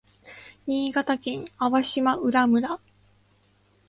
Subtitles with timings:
[0.65, 2.79] 新潟県粟島浦村